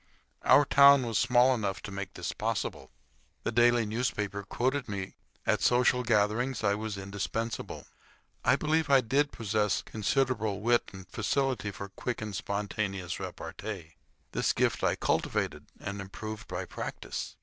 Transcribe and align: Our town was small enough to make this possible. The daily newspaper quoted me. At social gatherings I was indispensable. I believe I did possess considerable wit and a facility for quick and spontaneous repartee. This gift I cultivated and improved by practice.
Our 0.41 0.65
town 0.65 1.05
was 1.05 1.19
small 1.19 1.53
enough 1.53 1.83
to 1.83 1.91
make 1.91 2.15
this 2.15 2.31
possible. 2.31 2.89
The 3.43 3.51
daily 3.51 3.85
newspaper 3.85 4.41
quoted 4.41 4.89
me. 4.89 5.13
At 5.45 5.61
social 5.61 6.01
gatherings 6.03 6.63
I 6.63 6.73
was 6.73 6.97
indispensable. 6.97 7.85
I 8.43 8.55
believe 8.55 8.89
I 8.89 9.01
did 9.01 9.31
possess 9.31 9.83
considerable 9.83 10.61
wit 10.61 10.89
and 10.91 11.05
a 11.05 11.11
facility 11.11 11.69
for 11.69 11.89
quick 11.89 12.19
and 12.19 12.35
spontaneous 12.35 13.19
repartee. 13.19 13.97
This 14.31 14.53
gift 14.53 14.83
I 14.83 14.95
cultivated 14.95 15.67
and 15.79 16.01
improved 16.01 16.47
by 16.47 16.65
practice. 16.65 17.35